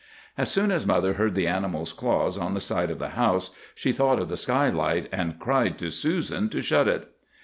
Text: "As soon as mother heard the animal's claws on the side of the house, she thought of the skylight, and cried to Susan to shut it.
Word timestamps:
"As 0.35 0.49
soon 0.49 0.71
as 0.71 0.83
mother 0.87 1.13
heard 1.13 1.35
the 1.35 1.45
animal's 1.45 1.93
claws 1.93 2.35
on 2.35 2.55
the 2.55 2.59
side 2.59 2.89
of 2.89 2.97
the 2.97 3.09
house, 3.09 3.51
she 3.75 3.91
thought 3.91 4.17
of 4.17 4.29
the 4.29 4.35
skylight, 4.35 5.07
and 5.11 5.37
cried 5.37 5.77
to 5.77 5.91
Susan 5.91 6.49
to 6.49 6.59
shut 6.59 6.87
it. 6.87 7.07